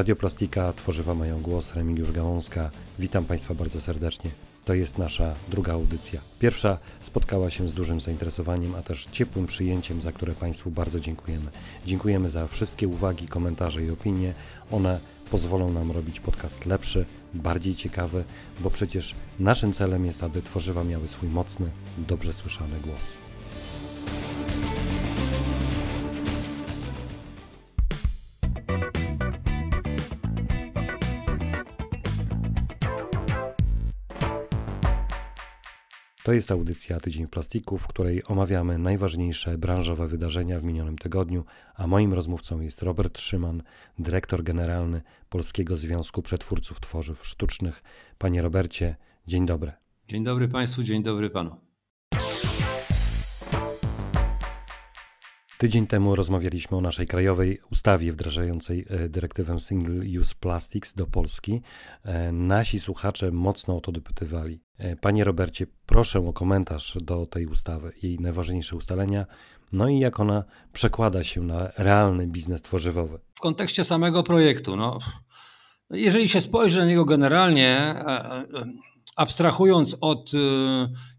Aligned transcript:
Radioplastika, 0.00 0.72
tworzywa 0.72 1.14
mają 1.14 1.40
głos, 1.40 1.74
Remigiusz 1.74 2.12
Gałązka. 2.12 2.70
Witam 2.98 3.24
Państwa 3.24 3.54
bardzo 3.54 3.80
serdecznie. 3.80 4.30
To 4.64 4.74
jest 4.74 4.98
nasza 4.98 5.34
druga 5.48 5.72
audycja. 5.72 6.20
Pierwsza 6.38 6.78
spotkała 7.00 7.50
się 7.50 7.68
z 7.68 7.74
dużym 7.74 8.00
zainteresowaniem, 8.00 8.74
a 8.74 8.82
też 8.82 9.08
ciepłym 9.12 9.46
przyjęciem, 9.46 10.02
za 10.02 10.12
które 10.12 10.34
Państwu 10.34 10.70
bardzo 10.70 11.00
dziękujemy. 11.00 11.50
Dziękujemy 11.86 12.30
za 12.30 12.46
wszystkie 12.46 12.88
uwagi, 12.88 13.28
komentarze 13.28 13.84
i 13.84 13.90
opinie. 13.90 14.34
One 14.70 15.00
pozwolą 15.30 15.72
nam 15.72 15.90
robić 15.90 16.20
podcast 16.20 16.66
lepszy, 16.66 17.06
bardziej 17.34 17.74
ciekawy, 17.74 18.24
bo 18.60 18.70
przecież 18.70 19.14
naszym 19.38 19.72
celem 19.72 20.06
jest, 20.06 20.22
aby 20.22 20.42
tworzywa 20.42 20.84
miały 20.84 21.08
swój 21.08 21.28
mocny, 21.28 21.70
dobrze 21.98 22.32
słyszany 22.32 22.80
głos. 22.80 23.29
To 36.22 36.32
jest 36.32 36.50
audycja 36.50 37.00
Tydzień 37.00 37.26
Plastiku, 37.26 37.78
w 37.78 37.86
której 37.86 38.22
omawiamy 38.26 38.78
najważniejsze 38.78 39.58
branżowe 39.58 40.08
wydarzenia 40.08 40.60
w 40.60 40.64
minionym 40.64 40.98
tygodniu, 40.98 41.44
a 41.74 41.86
moim 41.86 42.14
rozmówcą 42.14 42.60
jest 42.60 42.82
Robert 42.82 43.18
Szyman, 43.18 43.62
dyrektor 43.98 44.42
generalny 44.42 45.02
Polskiego 45.28 45.76
Związku 45.76 46.22
Przetwórców 46.22 46.80
Tworzyw 46.80 47.26
Sztucznych. 47.26 47.82
Panie 48.18 48.42
Robercie, 48.42 48.96
dzień 49.26 49.46
dobry. 49.46 49.72
Dzień 50.08 50.24
dobry 50.24 50.48
Państwu, 50.48 50.82
dzień 50.82 51.02
dobry 51.02 51.30
Panu. 51.30 51.69
Tydzień 55.60 55.86
temu 55.86 56.16
rozmawialiśmy 56.16 56.76
o 56.76 56.80
naszej 56.80 57.06
krajowej 57.06 57.60
ustawie 57.72 58.12
wdrażającej 58.12 58.86
e, 58.90 59.08
dyrektywę 59.08 59.60
Single 59.60 60.20
Use 60.20 60.34
Plastics 60.40 60.94
do 60.94 61.06
Polski. 61.06 61.62
E, 62.04 62.32
nasi 62.32 62.80
słuchacze 62.80 63.30
mocno 63.30 63.76
o 63.76 63.80
to 63.80 63.92
dopytywali. 63.92 64.60
E, 64.78 64.96
panie 64.96 65.24
Robercie, 65.24 65.66
proszę 65.86 66.26
o 66.26 66.32
komentarz 66.32 66.98
do 67.00 67.26
tej 67.26 67.46
ustawy, 67.46 67.92
jej 68.02 68.18
najważniejsze 68.18 68.76
ustalenia, 68.76 69.26
no 69.72 69.88
i 69.88 69.98
jak 69.98 70.20
ona 70.20 70.44
przekłada 70.72 71.24
się 71.24 71.40
na 71.40 71.70
realny 71.76 72.26
biznes 72.26 72.62
tworzywowy. 72.62 73.18
W 73.34 73.40
kontekście 73.40 73.84
samego 73.84 74.22
projektu, 74.22 74.76
no, 74.76 74.98
jeżeli 75.90 76.28
się 76.28 76.40
spojrzy 76.40 76.78
na 76.78 76.86
niego 76.86 77.04
generalnie, 77.04 78.02
abstrahując 79.16 79.96
od 80.00 80.34
y, 80.34 80.38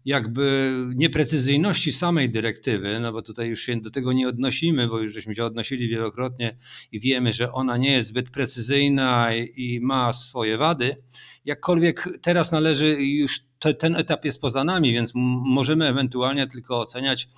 jakby 0.04 0.74
nieprecyzyjności 0.94 1.92
samej 1.92 2.30
dyrektywy, 2.30 3.00
no 3.00 3.12
bo 3.12 3.22
tutaj 3.22 3.48
już 3.48 3.60
się 3.60 3.80
do 3.80 3.90
tego 3.90 4.12
nie 4.12 4.28
odnosimy, 4.28 4.88
bo 4.88 4.98
już 4.98 5.12
żeśmy 5.12 5.34
się 5.34 5.44
odnosili 5.44 5.88
wielokrotnie 5.88 6.56
i 6.92 7.00
wiemy, 7.00 7.32
że 7.32 7.52
ona 7.52 7.76
nie 7.76 7.92
jest 7.92 8.08
zbyt 8.08 8.30
precyzyjna 8.30 9.34
i 9.34 9.80
ma 9.82 10.12
swoje 10.12 10.58
wady. 10.58 10.96
Jakkolwiek 11.44 12.08
teraz 12.22 12.52
należy 12.52 13.04
już 13.04 13.40
te, 13.58 13.74
ten 13.74 13.96
etap 13.96 14.24
jest 14.24 14.40
poza 14.40 14.64
nami, 14.64 14.92
więc 14.92 15.12
możemy 15.14 15.86
ewentualnie 15.86 16.46
tylko 16.46 16.80
oceniać 16.80 17.28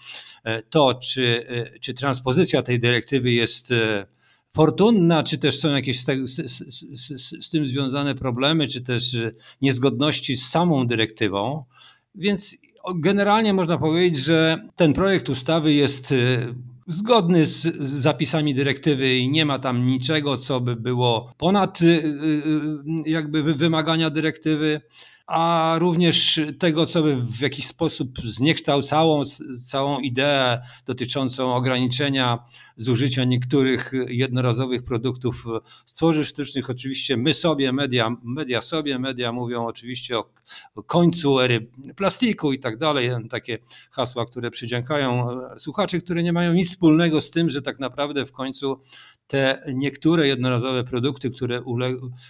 e, 0.45 0.63
to, 0.63 0.95
czy, 0.95 1.47
e, 1.49 1.79
czy 1.79 1.95
transpozycja 1.95 2.63
tej 2.63 2.81
dyrektywy 2.81 3.33
jest 3.33 3.73
e, 3.73 4.07
fortunna, 4.55 5.23
czy 5.23 5.39
też 5.39 5.59
są 5.59 5.69
jakieś 5.69 6.01
z, 6.01 6.31
z, 6.31 6.59
z, 7.01 7.45
z, 7.45 7.51
tym 7.51 7.67
związane 7.67 8.15
problemy, 8.15 8.69
czy 8.69 8.81
też 8.81 9.17
niezgodności 9.63 10.37
z 10.37 10.49
samą 10.49 10.87
dyrektywą. 10.87 11.65
Więc 12.15 12.57
generalnie 12.97 13.55
można 13.55 13.79
powiedzieć, 13.79 14.25
że 14.25 14.69
ten 14.77 14.93
projekt 14.93 15.29
ustawy 15.29 15.73
jest 15.73 16.13
y, 16.13 16.55
zgodny 16.87 17.47
z 17.47 17.63
zapisami 17.77 18.55
dyrektywy 18.55 19.17
i 19.17 19.31
nie 19.31 19.47
ma 19.47 19.59
tam 19.59 19.87
niczego, 19.87 20.37
co 20.37 20.61
by 20.61 20.77
było 20.77 21.33
ponad 21.39 21.83
y, 21.83 21.87
y, 21.87 22.03
jakby 23.07 23.55
wymagania 23.55 24.11
dyrektywy 24.11 24.81
a 25.27 25.75
również 25.79 26.41
tego, 26.59 26.87
co 26.87 27.03
by 27.03 27.17
w 27.17 27.41
jakiś 27.41 27.67
sposób 27.67 28.19
zniekształcało 28.25 29.25
całą 29.67 30.01
ideę 30.01 30.63
dotyczącą 30.87 31.55
ograniczenia 31.55 32.45
zużycia 32.77 33.25
niektórych 33.25 33.93
jednorazowych 34.09 34.85
produktów 34.85 35.45
z 35.85 35.95
tworzyw 35.95 36.27
sztucznych. 36.27 36.71
Oczywiście 36.71 37.17
my 37.17 37.35
sobie, 37.35 37.73
media, 37.73 38.17
media 38.23 38.61
sobie, 38.61 38.99
media 38.99 39.33
mówią 39.33 39.67
oczywiście 39.67 40.19
o, 40.19 40.31
o 40.75 40.83
końcu 40.83 41.41
ery 41.41 41.67
plastiku 41.97 42.53
i 42.53 42.59
tak 42.59 42.79
dalej. 42.79 43.11
Takie 43.31 43.59
hasła, 43.91 44.27
które 44.27 44.51
przydziękają 44.51 45.29
słuchaczy, 45.59 46.01
które 46.01 46.23
nie 46.23 46.33
mają 46.33 46.53
nic 46.53 46.69
wspólnego 46.69 47.21
z 47.21 47.31
tym, 47.31 47.51
że 47.51 47.63
tak 47.63 47.79
naprawdę 47.79 48.27
w 48.27 48.33
końcu 48.33 48.81
te 49.27 49.63
niektóre 49.75 50.29
jednorazowe 50.29 50.85
produkty, 50.85 51.31
które, 51.31 51.63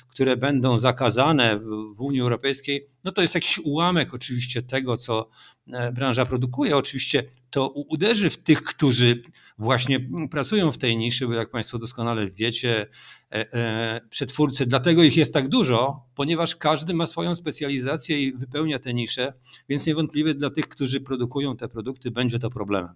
które 0.08 0.36
będą 0.36 0.78
zakazane 0.78 1.58
w 1.96 2.00
Unii 2.00 2.20
Europejskiej, 2.20 2.88
no 3.04 3.12
to 3.12 3.22
jest 3.22 3.34
jakiś 3.34 3.58
ułamek 3.58 4.14
oczywiście 4.14 4.62
tego, 4.62 4.96
co 4.96 5.28
e, 5.72 5.92
branża 5.92 6.26
produkuje. 6.26 6.76
Oczywiście 6.76 7.24
to 7.50 7.68
uderzy 7.68 8.30
w 8.30 8.36
tych, 8.36 8.62
którzy 8.62 9.22
właśnie 9.58 10.08
pracują 10.30 10.72
w 10.72 10.78
tej 10.78 10.96
niszy, 10.96 11.26
bo 11.26 11.32
jak 11.32 11.50
Państwo 11.50 11.78
doskonale 11.78 12.30
wiecie, 12.30 12.86
e, 13.32 13.52
e, 13.52 14.00
przetwórcy, 14.10 14.66
dlatego 14.66 15.02
ich 15.02 15.16
jest 15.16 15.34
tak 15.34 15.48
dużo, 15.48 16.06
ponieważ 16.14 16.56
każdy 16.56 16.94
ma 16.94 17.06
swoją 17.06 17.34
specjalizację 17.34 18.22
i 18.22 18.32
wypełnia 18.32 18.78
te 18.78 18.94
nisze, 18.94 19.32
więc 19.68 19.86
niewątpliwie 19.86 20.34
dla 20.34 20.50
tych, 20.50 20.68
którzy 20.68 21.00
produkują 21.00 21.56
te 21.56 21.68
produkty, 21.68 22.10
będzie 22.10 22.38
to 22.38 22.50
problemem. 22.50 22.94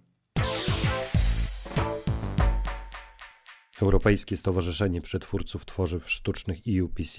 Europejskie 3.83 4.37
Stowarzyszenie 4.37 5.01
Przetwórców 5.01 5.67
Tworzyw 5.67 6.11
Sztucznych 6.11 6.59
EUPC, 6.69 7.19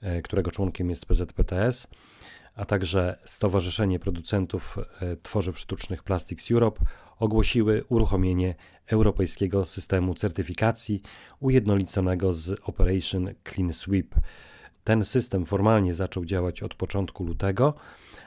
e, 0.00 0.22
którego 0.22 0.50
członkiem 0.50 0.90
jest 0.90 1.06
PZPTS, 1.06 1.86
a 2.54 2.64
także 2.64 3.18
Stowarzyszenie 3.24 3.98
Producentów 3.98 4.78
e, 5.00 5.16
Tworzyw 5.16 5.58
Sztucznych 5.58 6.02
Plastics 6.02 6.50
Europe 6.50 6.84
ogłosiły 7.18 7.84
uruchomienie 7.88 8.54
europejskiego 8.86 9.64
systemu 9.64 10.14
certyfikacji 10.14 11.02
ujednoliconego 11.40 12.32
z 12.32 12.60
Operation 12.62 13.30
Clean 13.48 13.72
Sweep. 13.72 14.14
Ten 14.84 15.04
system 15.04 15.46
formalnie 15.46 15.94
zaczął 15.94 16.24
działać 16.24 16.62
od 16.62 16.74
początku 16.74 17.24
lutego, 17.24 17.74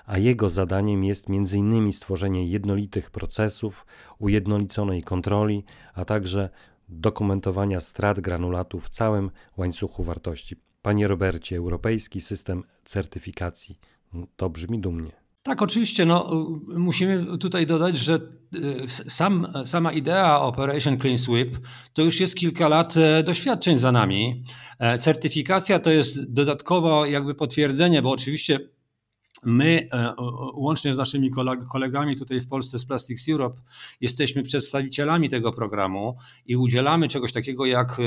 a 0.06 0.18
jego 0.18 0.50
zadaniem 0.50 1.04
jest 1.04 1.30
m.in. 1.30 1.94
stworzenie 1.94 2.48
jednolitych 2.48 3.12
procesów, 3.12 3.86
ujednoliconej 4.20 5.04
kontroli, 5.04 5.64
a 5.94 6.06
także 6.06 6.50
dokumentowania 6.90 7.80
strat 7.80 8.20
granulatu 8.20 8.80
w 8.80 8.90
całym 8.90 9.31
łańcuchu 9.58 10.03
wartości. 10.03 10.56
Panie 10.81 11.08
Robercie, 11.08 11.58
europejski 11.58 12.22
system 12.22 12.64
certyfikacji. 12.84 13.80
To 14.36 14.50
brzmi 14.50 14.80
dumnie. 14.80 15.12
Tak, 15.44 15.62
oczywiście. 15.62 16.06
No, 16.06 16.46
musimy 16.68 17.38
tutaj 17.38 17.66
dodać, 17.66 17.98
że 17.98 18.20
y, 18.56 18.88
sam, 18.88 19.48
sama 19.66 19.92
idea 19.92 20.42
Operation 20.42 21.00
Clean 21.00 21.18
Sweep 21.18 21.58
to 21.94 22.02
już 22.02 22.20
jest 22.20 22.36
kilka 22.36 22.68
lat 22.68 22.98
e, 22.98 23.24
doświadczeń 23.24 23.78
za 23.78 23.92
nami. 23.92 24.44
E, 24.80 24.98
certyfikacja 24.98 25.80
to 25.80 25.90
jest 25.90 26.34
dodatkowo 26.34 27.06
jakby 27.06 27.36
potwierdzenie, 27.36 28.02
bo 28.02 28.12
oczywiście 28.12 28.59
My, 29.44 29.88
e, 29.92 30.14
łącznie 30.53 30.94
z 30.94 30.98
naszymi 30.98 31.31
kolegami 31.70 32.18
tutaj 32.18 32.42
w 32.42 32.48
Polsce 32.48 32.80
z 32.80 32.86
Plastics 32.86 33.30
Europe, 33.30 33.62
jesteśmy 34.02 34.44
przedstawicielami 34.44 35.30
tego 35.30 35.53
programu 35.53 36.18
i 36.46 36.56
udzielamy 36.56 37.08
czegoś 37.08 37.31
takiego 37.31 37.66
jak 37.66 37.98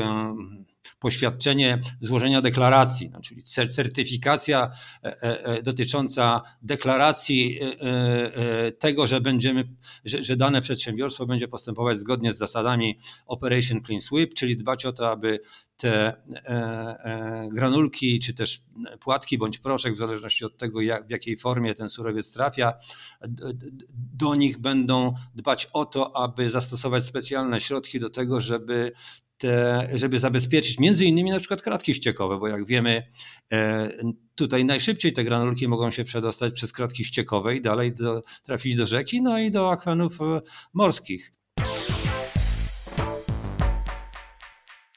poświadczenie 0.98 1.80
złożenia 2.00 2.40
deklaracji, 2.40 3.10
no, 3.10 3.20
czyli 3.20 3.42
certyfikacja 3.68 4.70
e, 5.02 5.62
dotycząca 5.62 6.42
deklaracji 6.62 7.58
tego, 8.78 9.06
że 9.06 9.20
będziemy, 9.20 9.68
że, 10.04 10.22
że 10.22 10.36
dane 10.36 10.60
przedsiębiorstwo 10.60 11.26
będzie 11.26 11.48
postępować 11.48 11.98
zgodnie 11.98 12.32
z 12.32 12.38
zasadami 12.38 12.98
Operation 13.26 13.82
Clean 13.84 14.00
Sweep, 14.00 14.34
czyli 14.34 14.56
dbać 14.56 14.86
o 14.86 14.92
to, 14.92 15.10
aby 15.10 15.40
te 15.76 16.16
granulki, 17.52 18.18
czy 18.18 18.34
też 18.34 18.62
płatki 19.00 19.38
bądź 19.38 19.58
proszek, 19.58 19.94
w 19.94 19.98
zależności 19.98 20.44
od 20.44 20.56
tego, 20.56 20.80
jak, 20.80 21.06
w 21.06 21.10
jakiej 21.10 21.36
formie 21.36 21.74
ten 21.74 21.88
surowiec 21.88 22.32
trafia, 22.32 22.72
do 24.14 24.34
nich 24.34 24.58
będą 24.58 25.14
dbać 25.34 25.68
o 25.72 25.84
to, 25.84 26.16
aby 26.16 26.50
zastosować 26.50 27.04
specjalne 27.04 27.60
środki 27.60 28.00
do 28.00 28.10
tego, 28.10 28.40
żeby 28.40 28.92
te, 29.40 29.88
żeby 29.94 30.18
zabezpieczyć 30.18 30.78
między 30.78 31.04
innymi 31.04 31.30
na 31.30 31.38
przykład 31.38 31.62
kratki 31.62 31.94
ściekowe, 31.94 32.38
bo 32.38 32.48
jak 32.48 32.66
wiemy, 32.66 33.06
e, 33.52 33.90
tutaj 34.34 34.64
najszybciej 34.64 35.12
te 35.12 35.24
granulki 35.24 35.68
mogą 35.68 35.90
się 35.90 36.04
przedostać 36.04 36.52
przez 36.52 36.72
kratki 36.72 37.04
ściekowe 37.04 37.56
i 37.56 37.60
dalej 37.60 37.92
do, 37.92 38.22
trafić 38.42 38.76
do 38.76 38.86
rzeki, 38.86 39.22
no 39.22 39.38
i 39.38 39.50
do 39.50 39.70
akwenów 39.70 40.20
e, 40.20 40.40
morskich. 40.72 41.32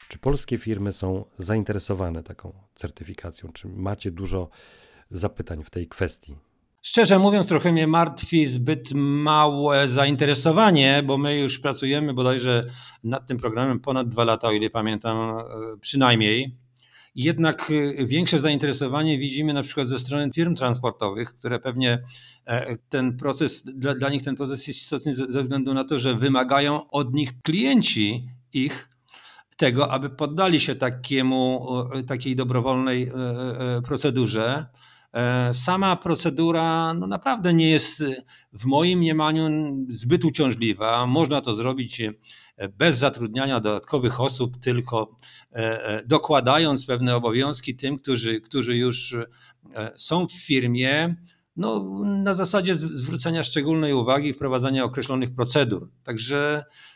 Czy 0.08 0.18
polskie 0.18 0.58
firmy 0.58 0.92
są 0.92 1.24
zainteresowane 1.38 2.22
taką 2.22 2.52
certyfikacją? 2.74 3.52
Czy 3.52 3.68
macie 3.68 4.10
dużo 4.10 4.48
zapytań 5.10 5.64
w 5.64 5.70
tej 5.70 5.88
kwestii? 5.88 6.36
Szczerze 6.86 7.18
mówiąc, 7.18 7.46
trochę 7.46 7.72
mnie 7.72 7.86
martwi 7.86 8.46
zbyt 8.46 8.92
małe 8.94 9.88
zainteresowanie, 9.88 11.02
bo 11.06 11.18
my 11.18 11.38
już 11.38 11.58
pracujemy 11.58 12.14
bodajże 12.14 12.66
nad 13.04 13.26
tym 13.26 13.36
programem 13.38 13.80
ponad 13.80 14.08
dwa 14.08 14.24
lata, 14.24 14.48
o 14.48 14.52
ile 14.52 14.70
pamiętam, 14.70 15.18
e, 15.18 15.44
przynajmniej. 15.80 16.56
jednak 17.14 17.72
większe 18.06 18.40
zainteresowanie 18.40 19.18
widzimy 19.18 19.52
na 19.52 19.62
przykład 19.62 19.86
ze 19.86 19.98
strony 19.98 20.30
firm 20.34 20.54
transportowych, 20.54 21.34
które 21.34 21.58
pewnie 21.58 22.02
ten 22.88 23.16
proces, 23.16 23.64
dla, 23.64 23.94
dla 23.94 24.08
nich 24.08 24.22
ten 24.22 24.36
proces 24.36 24.66
jest 24.66 24.80
istotny 24.80 25.14
ze 25.14 25.42
względu 25.42 25.74
na 25.74 25.84
to, 25.84 25.98
że 25.98 26.14
wymagają 26.14 26.90
od 26.90 27.14
nich 27.14 27.42
klienci 27.42 28.28
ich 28.52 28.88
tego, 29.56 29.92
aby 29.92 30.10
poddali 30.10 30.60
się 30.60 30.74
takiemu, 30.74 31.66
takiej 32.06 32.36
dobrowolnej 32.36 33.12
procedurze. 33.84 34.66
Sama 35.52 35.96
procedura 35.96 36.94
no 36.94 37.06
naprawdę 37.06 37.54
nie 37.54 37.70
jest 37.70 38.04
w 38.52 38.64
moim 38.64 38.98
mniemaniu 38.98 39.76
zbyt 39.88 40.24
uciążliwa. 40.24 41.06
Można 41.06 41.40
to 41.40 41.54
zrobić 41.54 42.02
bez 42.78 42.98
zatrudniania 42.98 43.60
dodatkowych 43.60 44.20
osób, 44.20 44.56
tylko 44.56 45.18
dokładając 46.06 46.86
pewne 46.86 47.16
obowiązki 47.16 47.76
tym, 47.76 47.98
którzy, 47.98 48.40
którzy 48.40 48.76
już 48.76 49.16
są 49.96 50.26
w 50.26 50.32
firmie, 50.32 51.16
no, 51.56 51.84
na 52.04 52.34
zasadzie 52.34 52.74
zwrócenia 52.74 53.44
szczególnej 53.44 53.92
uwagi, 53.92 54.32
wprowadzania 54.32 54.84
określonych 54.84 55.34
procedur. 55.34 55.90
Także 56.04 56.64
E, 56.64 56.66
e, 56.66 56.93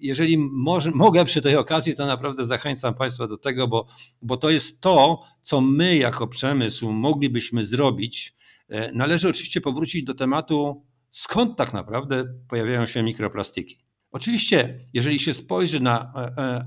jeżeli 0.00 0.38
może, 0.38 0.90
mogę 0.90 1.24
przy 1.24 1.40
tej 1.40 1.56
okazji, 1.56 1.94
to 1.94 2.06
naprawdę 2.06 2.46
zachęcam 2.46 2.94
Państwa 2.94 3.26
do 3.26 3.36
tego, 3.36 3.68
bo, 3.68 3.86
bo 4.22 4.36
to 4.36 4.50
jest 4.50 4.80
to, 4.80 5.22
co 5.42 5.60
my 5.60 5.96
jako 5.96 6.26
przemysł 6.26 6.92
moglibyśmy 6.92 7.64
zrobić. 7.64 8.36
E, 8.68 8.92
należy 8.92 9.28
oczywiście 9.28 9.60
powrócić 9.60 10.04
do 10.04 10.14
tematu, 10.14 10.84
skąd 11.10 11.58
tak 11.58 11.72
naprawdę 11.72 12.24
pojawiają 12.48 12.86
się 12.86 13.02
mikroplastiki. 13.02 13.78
Oczywiście, 14.12 14.80
jeżeli 14.92 15.18
się 15.18 15.34
spojrzy 15.34 15.80
na 15.80 16.12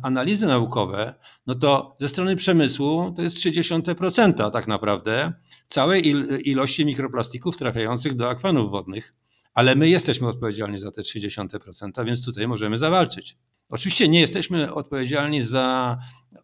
analizy 0.04 0.48
naukowe, 0.48 1.14
no 1.48 1.56
to 1.56 1.96
ze 2.00 2.10
strony 2.10 2.36
przemysłu 2.36 3.14
to 3.16 3.22
jest 3.22 3.38
0,3% 3.38 4.52
tak 4.52 4.68
naprawdę 4.68 5.34
całej 5.68 6.08
ilości 6.50 6.86
mikroplastików 6.86 7.58
trafiających 7.58 8.16
do 8.16 8.30
akwanów 8.30 8.72
wodnych 8.72 9.16
ale 9.54 9.76
my 9.76 9.90
jesteśmy 9.90 10.28
odpowiedzialni 10.28 10.80
za 10.80 10.92
te 10.92 11.02
0,3%, 11.02 12.06
więc 12.06 12.26
tutaj 12.26 12.48
możemy 12.48 12.78
zawalczyć. 12.78 13.38
Oczywiście 13.70 14.10
nie 14.10 14.20
jesteśmy 14.20 14.74
odpowiedzialni 14.74 15.42
za 15.42 15.98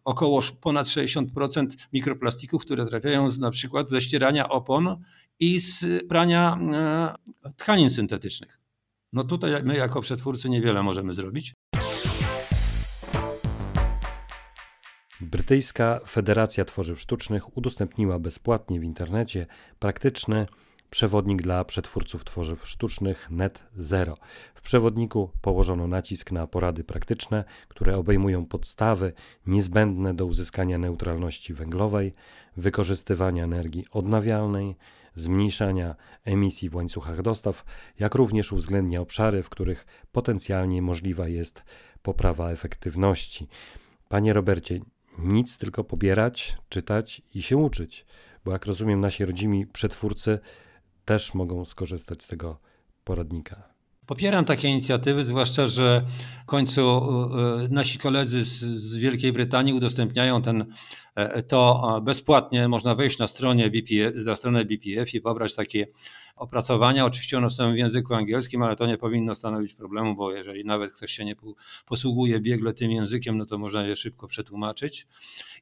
około 0.04 0.42
ponad 0.60 0.86
60% 0.86 1.66
mikroplastików, 1.92 2.64
które 2.64 2.86
trafiają 2.86 3.30
z, 3.30 3.40
na 3.40 3.50
przykład 3.50 3.90
ze 3.90 4.00
ścierania 4.00 4.48
opon 4.48 5.02
i 5.40 5.60
z 5.60 6.06
prania 6.08 6.58
e, 6.72 7.50
tkanin 7.56 7.90
syntetycznych. 7.90 8.60
No 9.12 9.24
tutaj 9.24 9.62
my 9.62 9.76
jako 9.76 10.00
przetwórcy 10.00 10.50
niewiele 10.50 10.82
możemy 10.82 11.12
zrobić. 11.12 11.54
Brytyjska 15.20 16.00
Federacja 16.08 16.64
Tworzyw 16.64 17.00
Sztucznych 17.00 17.56
udostępniła 17.56 18.18
bezpłatnie 18.18 18.80
w 18.80 18.84
internecie 18.84 19.46
praktyczny 19.78 20.46
przewodnik 20.90 21.42
dla 21.42 21.64
przetwórców 21.64 22.24
tworzyw 22.24 22.68
sztucznych 22.68 23.30
Net 23.30 23.64
Zero. 23.76 24.16
W 24.54 24.60
przewodniku 24.60 25.30
położono 25.40 25.86
nacisk 25.86 26.32
na 26.32 26.46
porady 26.46 26.84
praktyczne, 26.84 27.44
które 27.68 27.96
obejmują 27.96 28.46
podstawy 28.46 29.12
niezbędne 29.46 30.14
do 30.14 30.26
uzyskania 30.26 30.78
neutralności 30.78 31.54
węglowej, 31.54 32.14
wykorzystywania 32.56 33.44
energii 33.44 33.84
odnawialnej, 33.92 34.76
zmniejszania 35.14 35.94
emisji 36.24 36.70
w 36.70 36.74
łańcuchach 36.74 37.22
dostaw, 37.22 37.64
jak 37.98 38.14
również 38.14 38.52
uwzględnia 38.52 39.00
obszary, 39.00 39.42
w 39.42 39.50
których 39.50 39.86
potencjalnie 40.12 40.82
możliwa 40.82 41.28
jest 41.28 41.64
poprawa 42.02 42.50
efektywności. 42.50 43.48
Panie 44.08 44.32
Robercie, 44.32 44.80
nic 45.18 45.58
tylko 45.58 45.84
pobierać, 45.84 46.56
czytać 46.68 47.22
i 47.34 47.42
się 47.42 47.56
uczyć, 47.56 48.06
bo 48.44 48.52
jak 48.52 48.66
rozumiem, 48.66 49.00
nasi 49.00 49.24
rodzimi 49.24 49.66
przetwórcy 49.66 50.38
też 51.04 51.34
mogą 51.34 51.64
skorzystać 51.64 52.24
z 52.24 52.26
tego 52.26 52.58
poradnika. 53.04 53.70
Popieram 54.10 54.44
takie 54.44 54.68
inicjatywy, 54.68 55.24
zwłaszcza, 55.24 55.66
że 55.66 56.06
w 56.42 56.46
końcu 56.46 56.80
e, 56.80 57.68
nasi 57.70 57.98
koledzy 57.98 58.44
z, 58.44 58.96
Wielkiej 58.96 59.32
Brytanii 59.32 59.72
udostępniają 59.72 60.42
ten, 60.42 60.74
e, 61.14 61.42
to 61.42 62.00
bezpłatnie. 62.04 62.68
Można 62.68 62.94
wejść 62.94 63.18
na, 63.18 63.26
BPF, 63.70 64.24
na 64.26 64.34
stronę 64.34 64.64
BPF 64.64 65.14
i 65.14 65.20
pobrać 65.20 65.54
takie 65.54 65.86
opracowania. 66.36 67.04
Oczywiście 67.04 67.38
one 67.38 67.50
są 67.50 67.72
w 67.72 67.76
języku 67.76 68.14
angielskim, 68.14 68.62
ale 68.62 68.76
to 68.76 68.86
nie 68.86 68.98
powinno 68.98 69.34
stanowić 69.34 69.74
problemu, 69.74 70.14
bo 70.14 70.32
jeżeli 70.32 70.64
nawet 70.64 70.92
ktoś 70.92 71.10
się 71.10 71.24
nie 71.24 71.34
posługuje 71.86 72.40
biegle 72.40 72.72
tym 72.72 72.90
językiem, 72.90 73.38
no 73.38 73.46
to 73.46 73.58
można 73.58 73.86
je 73.86 73.96
szybko 73.96 74.26
przetłumaczyć. 74.26 75.06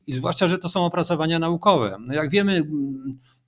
I 0.06 0.12
zwłaszcza, 0.12 0.48
że 0.48 0.58
to 0.58 0.68
są 0.68 0.86
opracowania 0.86 1.38
naukowe. 1.38 1.96
No 2.00 2.14
jak 2.14 2.30
wiemy, 2.30 2.62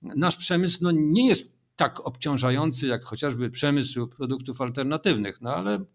nasz 0.01 0.35
przemysł 0.35 0.79
no 0.81 0.91
nie 0.91 1.27
jest 1.27 1.60
tak 1.81 2.07
obciążający 2.07 2.87
jak 2.87 3.03
chociażby 3.03 3.49
przemysł 3.49 4.07
produktów 4.07 4.61
alternatywnych. 4.61 5.41
No 5.41 5.55
ale 5.55 5.85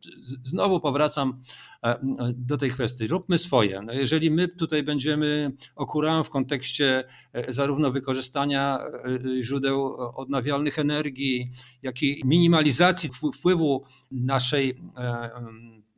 znowu 0.43 0.81
powracam 0.81 1.43
e, 1.83 1.99
do 2.35 2.56
tej 2.56 2.71
kwestii. 2.71 3.06
Róbmy 3.06 3.38
swoje. 3.38 3.83
No 3.83 3.93
jeżeli 3.93 4.31
my 4.31 4.49
tutaj 4.49 4.83
będziemy 4.83 5.53
okurałem 5.77 6.25
w 6.25 6.31
kontekście 6.31 7.05
e, 7.33 7.53
zarówno 7.53 7.91
wykorzystania 7.91 8.79
e, 8.79 9.43
źródeł 9.43 9.94
odnawialnych 10.17 10.79
energii, 10.79 11.50
jak 11.83 12.03
i 12.03 12.23
minimalizacji 12.25 13.11
wpływu 13.35 13.85
naszej 14.11 14.81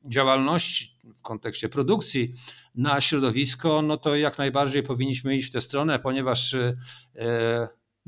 działalności 0.05 0.99
w 1.19 1.23
kontekście 1.23 1.69
produkcji 1.69 2.35
na 2.75 3.01
środowisko, 3.01 3.83
no 3.83 3.97
to 3.97 4.17
jak 4.17 4.39
najbardziej 4.39 4.83
powinniśmy 4.83 5.37
iść 5.37 5.49
w 5.49 5.53
tę 5.53 5.61
stronę, 5.61 5.99
ponieważ 5.99 6.57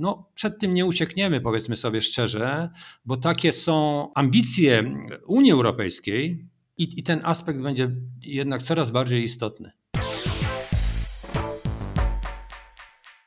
no, 0.00 0.30
przed 0.34 0.58
tym 0.58 0.74
nie 0.74 0.86
uciekniemy, 0.86 1.40
powiedzmy 1.40 1.76
sobie 1.76 2.00
szczerze, 2.00 2.70
bo 3.04 3.16
takie 3.16 3.52
są 3.52 4.08
ambicje 4.14 4.94
Unii 5.26 5.52
Europejskiej 5.52 6.48
i, 6.76 7.00
i 7.00 7.02
ten 7.02 7.20
aspekt 7.24 7.60
będzie 7.60 7.90
jednak 8.22 8.62
coraz 8.62 8.90
bardziej 8.90 9.24
istotny. 9.24 9.72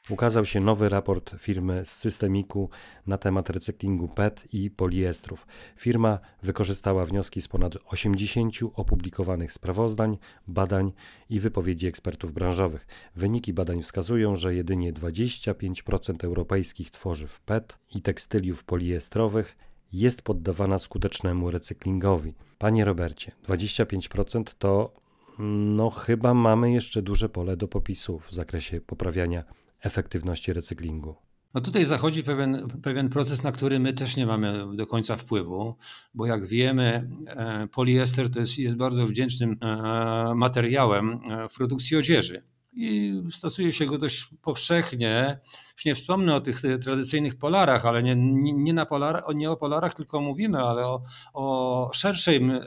Ukazał 0.10 0.46
się 0.46 0.60
nowy 0.60 0.90
raport 0.90 1.36
firmy 1.40 1.86
z 1.86 1.92
Systemiku 1.92 2.70
na 3.08 3.18
temat 3.18 3.50
recyklingu 3.50 4.08
PET 4.08 4.48
i 4.54 4.72
poliestrów. 4.72 5.48
Firma 5.78 6.20
wykorzystała 6.42 7.06
wnioski 7.06 7.42
z 7.42 7.48
ponad 7.48 7.74
80 7.86 8.56
opublikowanych 8.76 9.52
sprawozdań, 9.52 10.18
badań 10.48 10.92
i 11.30 11.40
wypowiedzi 11.40 11.88
ekspertów 11.88 12.34
branżowych. 12.34 12.88
Wyniki 13.16 13.54
badań 13.54 13.84
wskazują, 13.84 14.36
że 14.36 14.56
jedynie 14.56 14.94
25% 14.94 16.26
europejskich 16.26 16.92
tworzyw 16.92 17.42
PET 17.42 17.80
i 17.96 18.02
tekstyliów 18.02 18.64
poliestrowych 18.64 19.58
jest 19.94 20.22
poddawana 20.22 20.80
skutecznemu 20.80 21.52
recyklingowi. 21.52 22.34
Panie 22.58 22.86
Robercie, 22.86 23.32
25% 23.48 24.54
to 24.58 24.94
no 25.40 25.90
chyba 25.90 26.34
mamy 26.34 26.72
jeszcze 26.72 27.02
duże 27.02 27.30
pole 27.30 27.58
do 27.58 27.68
popisu 27.68 28.20
w 28.20 28.34
zakresie 28.34 28.82
poprawiania 28.82 29.44
efektywności 29.84 30.54
recyklingu. 30.54 31.16
No 31.54 31.62
tutaj 31.62 31.86
zachodzi 31.86 32.24
pewien, 32.24 32.68
pewien 32.84 33.10
proces, 33.10 33.44
na 33.44 33.52
który 33.52 33.80
my 33.80 33.94
też 33.94 34.16
nie 34.16 34.26
mamy 34.26 34.76
do 34.76 34.88
końca 34.88 35.18
wpływu, 35.18 35.76
bo 36.14 36.26
jak 36.26 36.48
wiemy, 36.48 37.10
e, 37.28 37.68
poliester 37.68 38.32
to 38.32 38.40
jest, 38.40 38.60
jest 38.60 38.76
bardzo 38.76 39.08
wdzięcznym 39.08 39.58
e, 39.62 40.36
materiałem 40.36 41.20
e, 41.32 41.50
w 41.50 41.54
produkcji 41.54 41.98
odzieży. 41.98 42.44
I 42.76 43.14
stosuje 43.32 43.72
się 43.72 43.86
go 43.86 43.98
dość 43.98 44.30
powszechnie. 44.42 45.40
Już 45.74 45.86
nie 45.86 45.96
wspomnę 45.96 46.36
o 46.36 46.42
tych 46.42 46.62
tradycyjnych 46.82 47.36
polarach, 47.36 47.86
ale 47.86 48.04
nie, 48.04 48.16
nie, 48.54 48.74
na 48.74 48.86
polar, 48.86 49.24
nie 49.36 49.52
o 49.52 49.58
polarach 49.58 49.94
tylko 49.94 50.22
mówimy, 50.22 50.60
ale 50.60 50.86
o, 50.86 51.04
o 51.34 51.90
szerszym 51.94 52.60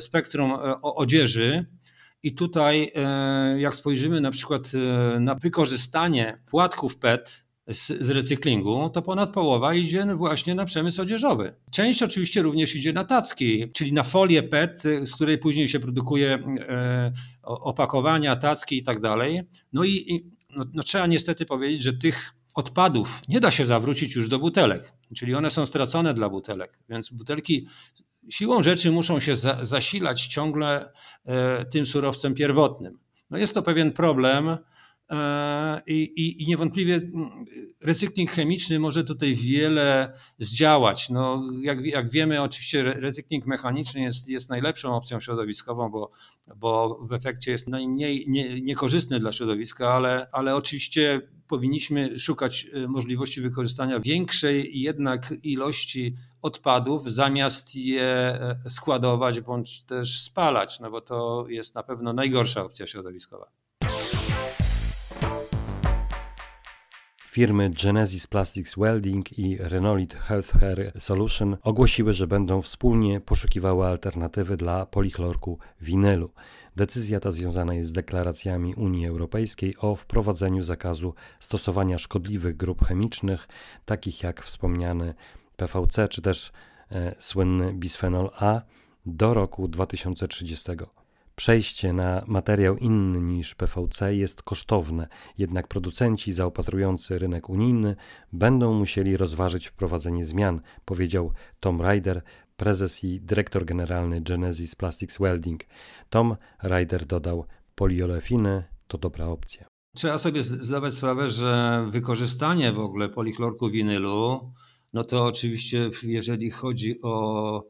spektrum 0.00 0.52
odzieży 0.82 1.66
i 2.22 2.34
tutaj, 2.34 2.92
e, 2.94 3.60
jak 3.60 3.74
spojrzymy 3.74 4.20
na 4.20 4.30
przykład 4.30 4.72
e, 4.74 5.20
na 5.20 5.34
wykorzystanie 5.34 6.42
płatków 6.46 6.96
PET 6.96 7.44
z, 7.68 8.10
recyklingu, 8.10 8.90
to 8.90 9.02
ponad 9.02 9.32
połowa 9.32 9.74
idzie 9.74 10.06
właśnie 10.16 10.54
na 10.54 10.64
przemysł 10.64 11.02
odzieżowy. 11.02 11.54
Część 11.70 12.02
oczywiście 12.02 12.42
również 12.42 12.76
idzie 12.76 12.92
na 12.92 13.04
tacki, 13.04 13.70
czyli 13.72 13.92
na 13.92 14.02
folię 14.02 14.42
PET, 14.42 14.82
z 14.82 15.14
której 15.14 15.38
później 15.38 15.68
się 15.68 15.80
produkuje 15.80 16.34
e, 16.68 17.12
opakowania, 17.42 18.36
tacki 18.36 18.76
i 18.76 18.82
tak 18.82 19.00
dalej. 19.00 19.42
No 19.72 19.84
i 19.84 20.24
no, 20.56 20.64
no 20.74 20.82
trzeba 20.82 21.06
niestety 21.06 21.46
powiedzieć, 21.46 21.82
że 21.82 21.92
tych 21.92 22.34
odpadów 22.54 23.20
nie 23.28 23.40
da 23.40 23.50
się 23.50 23.66
zawrócić 23.66 24.16
już 24.16 24.28
do 24.28 24.38
butelek, 24.38 24.92
czyli 25.16 25.34
one 25.34 25.50
są 25.50 25.66
stracone 25.66 26.14
dla 26.14 26.28
butelek, 26.28 26.78
więc 26.88 27.10
butelki 27.10 27.66
siłą 28.30 28.62
rzeczy 28.62 28.90
muszą 28.90 29.20
się 29.20 29.36
za, 29.36 29.64
zasilać 29.64 30.26
ciągle 30.26 30.92
e, 31.24 31.64
tym 31.64 31.86
surowcem 31.86 32.34
pierwotnym. 32.34 32.98
No 33.30 33.38
jest 33.38 33.54
to 33.54 33.62
pewien 33.62 33.92
problem, 33.92 34.58
I, 35.86 35.94
i, 35.94 36.42
I, 36.42 36.46
niewątpliwie 36.46 36.94
mm, 36.94 37.44
recykling 37.82 38.30
chemiczny 38.30 38.78
może 38.78 39.04
tutaj 39.04 39.34
wiele 39.34 40.12
zdziałać. 40.38 41.10
No, 41.10 41.50
jak, 41.62 41.86
jak 41.86 42.10
wiemy, 42.10 42.42
oczywiście 42.42 42.82
recykling 42.82 43.46
mechaniczny 43.46 44.00
jest, 44.00 44.28
jest 44.28 44.50
najlepszą 44.50 44.94
opcją 44.94 45.20
środowiskową, 45.20 45.90
bo, 45.90 46.10
bo 46.56 46.98
w 47.08 47.12
efekcie 47.12 47.50
jest 47.50 47.68
najmniej 47.68 48.24
nie, 48.28 48.60
niekorzystny 48.60 49.20
dla 49.20 49.32
środowiska, 49.32 49.92
ale, 49.92 50.26
ale 50.32 50.56
oczywiście 50.56 51.20
powinniśmy 51.48 52.18
szukać 52.18 52.66
e, 52.72 52.88
możliwości 52.88 53.40
wykorzystania 53.40 54.00
większej 54.00 54.80
jednak 54.80 55.34
ilości 55.42 56.14
odpadów, 56.42 57.12
zamiast 57.12 57.76
je 57.76 58.02
e, 58.02 58.56
składować 58.68 59.40
bądź 59.40 59.84
też 59.84 60.20
spalać, 60.20 60.80
no 60.80 60.90
bo 60.90 61.00
to 61.00 61.46
jest 61.48 61.74
na 61.74 61.82
pewno 61.82 62.12
najgorsza 62.12 62.64
opcja 62.64 62.86
środowiskowa. 62.86 63.61
Firmy 67.32 67.70
Genesis 67.70 68.26
Plastics 68.26 68.74
Welding 68.76 69.38
i 69.38 69.56
Renolit 69.60 70.14
Healthcare 70.14 70.92
Solution 70.98 71.56
ogłosiły, 71.62 72.12
że 72.12 72.26
będą 72.26 72.62
wspólnie 72.62 73.20
poszukiwały 73.20 73.86
alternatywy 73.86 74.56
dla 74.56 74.86
polichlorku 74.86 75.58
winylu. 75.80 76.30
Decyzja 76.76 77.20
ta 77.20 77.30
związana 77.30 77.74
jest 77.74 77.90
z 77.90 77.92
deklaracjami 77.92 78.74
Unii 78.74 79.06
Europejskiej 79.06 79.76
o 79.78 79.94
wprowadzeniu 79.94 80.62
zakazu 80.62 81.14
stosowania 81.40 81.98
szkodliwych 81.98 82.56
grup 82.56 82.84
chemicznych, 82.84 83.48
takich 83.84 84.22
jak 84.22 84.42
wspomniany 84.42 85.14
PVC 85.56 86.08
czy 86.08 86.22
też 86.22 86.52
e, 86.90 87.14
słynny 87.18 87.72
bisfenol 87.72 88.30
A, 88.38 88.60
do 89.06 89.34
roku 89.34 89.68
2030. 89.68 90.72
Przejście 91.42 91.92
na 91.92 92.24
materiał 92.26 92.76
inny 92.76 93.20
niż 93.20 93.54
PVC 93.54 94.14
jest 94.14 94.42
kosztowne, 94.42 95.08
jednak 95.38 95.68
producenci 95.68 96.32
zaopatrujący 96.32 97.18
rynek 97.18 97.48
unijny 97.48 97.96
będą 98.32 98.74
musieli 98.74 99.16
rozważyć 99.16 99.66
wprowadzenie 99.66 100.26
zmian, 100.26 100.60
powiedział 100.84 101.32
Tom 101.60 101.82
Ryder, 101.82 102.22
prezes 102.56 103.04
i 103.04 103.20
dyrektor 103.20 103.64
generalny 103.64 104.20
Genesis 104.20 104.74
Plastics 104.74 105.18
Welding. 105.18 105.60
Tom 106.10 106.36
Ryder 106.62 107.06
dodał: 107.06 107.44
Poliolefiny 107.74 108.64
to 108.88 108.98
dobra 108.98 109.26
opcja. 109.26 109.66
Trzeba 109.96 110.18
sobie 110.18 110.42
zdawać 110.42 110.92
sprawę, 110.92 111.30
że 111.30 111.84
wykorzystanie 111.90 112.72
w 112.72 112.78
ogóle 112.78 113.08
polichlorku 113.08 113.70
winylu, 113.70 114.52
no 114.92 115.04
to 115.04 115.24
oczywiście, 115.24 115.90
jeżeli 116.02 116.50
chodzi 116.50 117.02
o, 117.02 117.64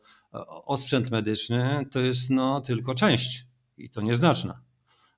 o 0.64 0.76
sprzęt 0.76 1.11
medyczny, 1.11 1.87
to 1.91 2.00
jest 2.00 2.31
no 2.31 2.61
tylko 2.61 2.95
część 2.95 3.51
i 3.76 3.91
to 3.91 4.00
nieznaczna. 4.00 4.62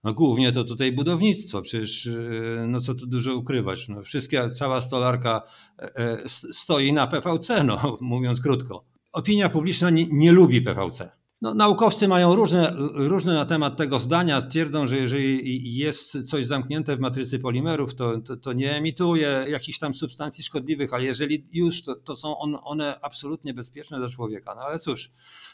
No 0.05 0.15
głównie 0.15 0.53
to 0.53 0.65
tutaj 0.65 0.93
budownictwo, 0.93 1.63
przecież 1.63 2.07
y, 2.07 2.67
no 2.69 2.81
co 2.81 2.95
tu 2.95 3.07
dużo 3.07 3.37
ukrywać. 3.37 3.89
No 3.89 4.03
wszystkie, 4.03 4.49
cała 4.49 4.81
stolarka 4.81 5.43
e, 5.79 5.97
e, 5.97 6.29
stoi 6.29 6.93
na 6.93 7.07
PVC, 7.07 7.65
no, 7.65 7.99
mówiąc 8.01 8.41
krótko. 8.41 8.85
Opinia 9.13 9.49
publiczna 9.49 9.91
nie, 9.91 10.07
nie 10.07 10.33
lubi 10.33 10.63
PVC. 10.63 11.11
No, 11.45 11.55
naukowcy 11.55 12.09
mają 12.09 12.35
różne, 12.35 12.73
różne 12.95 13.35
na 13.35 13.47
temat 13.47 13.77
tego 13.77 13.99
zdania. 13.99 14.41
Twierdzą, 14.43 14.87
że 14.87 14.99
jeżeli 14.99 15.75
jest 15.77 16.31
coś 16.31 16.47
zamknięte 16.47 16.97
w 16.97 17.01
matrycy 17.01 17.39
polimerów, 17.39 17.95
to, 17.95 18.21
to, 18.21 18.37
to 18.37 18.53
nie 18.53 18.77
emituje 18.77 19.45
jakichś 19.49 19.79
tam 19.79 19.95
substancji 19.95 20.45
szkodliwych, 20.45 20.95
ale 20.95 21.05
jeżeli 21.05 21.47
już, 21.53 21.83
to, 21.83 21.95
to 21.95 22.17
są 22.17 22.39
on, 22.39 22.59
one 22.63 23.01
absolutnie 23.01 23.55
bezpieczne 23.55 23.99
dla 23.99 24.09
człowieka. 24.09 24.55
No 24.55 24.63
ale 24.63 24.79
cóż, 24.79 25.11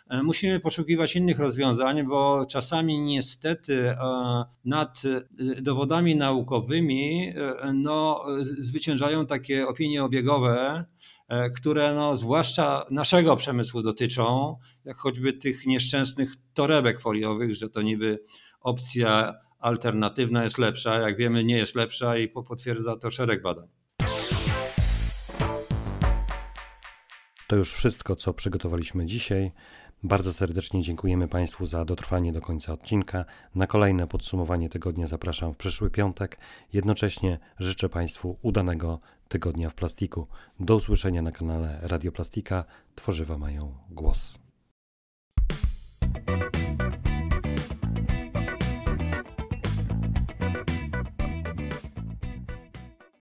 e, 0.08 0.22
musimy 0.22 0.60
poszukiwać 0.60 1.16
innych 1.16 1.38
rozwiązań, 1.38 2.06
bo 2.06 2.46
czasami 2.48 3.00
niestety 3.00 3.90
e, 3.90 4.44
nad 4.64 5.02
e, 5.04 5.62
dowodami 5.62 6.16
naukowymi 6.16 7.32
no, 7.74 8.24
zwyciężają 8.40 9.26
takie 9.26 9.68
opinie 9.68 10.04
obiegowe, 10.04 10.84
które 11.56 11.94
no, 11.94 12.16
zwłaszcza 12.16 12.84
naszego 12.90 13.36
przemysłu 13.36 13.82
dotyczą, 13.82 14.56
jak 14.84 14.96
choćby 14.96 15.32
tych 15.32 15.66
nieszczęsnych 15.66 16.32
torebek 16.54 17.00
foliowych, 17.00 17.54
że 17.54 17.68
to 17.68 17.82
niby 17.82 18.24
opcja 18.60 19.34
alternatywna 19.58 20.44
jest 20.44 20.58
lepsza. 20.58 20.94
Jak 20.94 21.16
wiemy, 21.16 21.44
nie 21.44 21.56
jest 21.56 21.74
lepsza 21.74 22.16
i 22.16 22.28
potwierdza 22.28 22.96
to 22.96 23.10
szereg 23.10 23.42
badań. 23.42 23.68
To 27.46 27.56
już 27.56 27.74
wszystko, 27.74 28.16
co 28.16 28.34
przygotowaliśmy 28.34 29.06
dzisiaj. 29.06 29.52
Bardzo 30.02 30.32
serdecznie 30.32 30.82
dziękujemy 30.82 31.28
Państwu 31.28 31.66
za 31.66 31.84
dotrwanie 31.84 32.32
do 32.32 32.40
końca 32.40 32.72
odcinka. 32.72 33.24
Na 33.54 33.66
kolejne 33.66 34.06
podsumowanie 34.06 34.68
tygodnia 34.68 35.06
zapraszam 35.06 35.52
w 35.52 35.56
przyszły 35.56 35.90
piątek. 35.90 36.38
Jednocześnie 36.72 37.38
życzę 37.58 37.88
Państwu 37.88 38.36
udanego 38.42 39.00
tygodnia 39.28 39.70
w 39.70 39.74
plastiku. 39.74 40.26
Do 40.60 40.76
usłyszenia 40.76 41.22
na 41.22 41.32
kanale 41.32 41.78
Radio 41.82 42.12
Plastika. 42.12 42.64
Tworzywa 42.94 43.38
mają 43.38 43.74
głos. 43.90 44.38